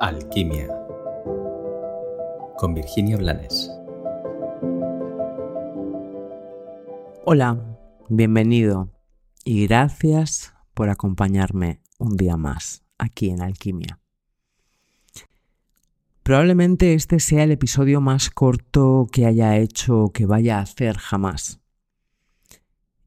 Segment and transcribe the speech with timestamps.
[0.00, 0.68] Alquimia
[2.56, 3.68] con Virginia Blanes.
[7.24, 7.78] Hola,
[8.08, 8.90] bienvenido
[9.44, 13.98] y gracias por acompañarme un día más aquí en Alquimia.
[16.22, 20.96] Probablemente este sea el episodio más corto que haya hecho o que vaya a hacer
[20.96, 21.60] jamás.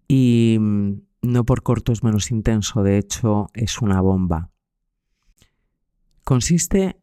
[0.09, 4.50] Y mm, no por corto es menos intenso, de hecho es una bomba.
[6.23, 7.01] Consiste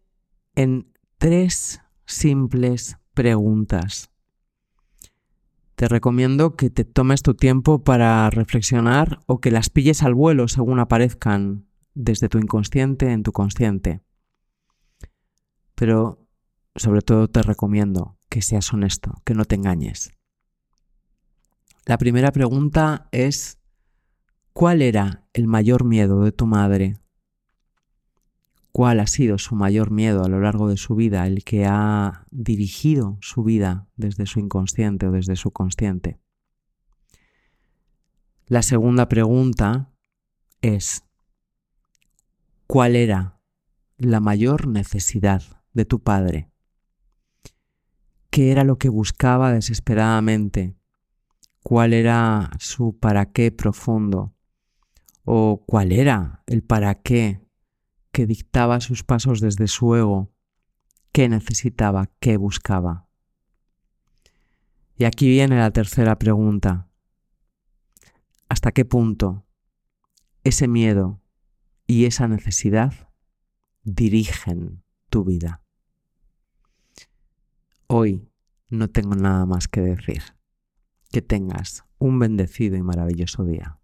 [0.55, 4.11] en tres simples preguntas.
[5.75, 10.49] Te recomiendo que te tomes tu tiempo para reflexionar o que las pilles al vuelo
[10.49, 14.03] según aparezcan desde tu inconsciente en tu consciente.
[15.75, 16.27] Pero
[16.75, 20.11] sobre todo te recomiendo que seas honesto, que no te engañes.
[21.87, 23.59] La primera pregunta es,
[24.53, 26.99] ¿cuál era el mayor miedo de tu madre?
[28.79, 32.29] ¿Cuál ha sido su mayor miedo a lo largo de su vida, el que ha
[32.31, 36.21] dirigido su vida desde su inconsciente o desde su consciente?
[38.47, 39.91] La segunda pregunta
[40.63, 41.03] es,
[42.69, 43.41] ¿cuál era
[43.97, 46.49] la mayor necesidad de tu padre?
[48.31, 50.77] ¿Qué era lo que buscaba desesperadamente?
[51.65, 54.37] ¿Cuál era su para qué profundo?
[55.25, 57.48] ¿O cuál era el para qué
[58.19, 60.35] que dictaba sus pasos desde su ego?
[61.13, 62.11] ¿Qué necesitaba?
[62.19, 63.09] ¿Qué buscaba?
[64.97, 66.91] Y aquí viene la tercera pregunta.
[68.49, 69.47] ¿Hasta qué punto
[70.43, 71.23] ese miedo
[71.87, 72.93] y esa necesidad
[73.85, 75.63] dirigen tu vida?
[77.87, 78.33] Hoy
[78.69, 80.25] no tengo nada más que decir.
[81.13, 83.78] Que tengas un bendecido y maravilloso día.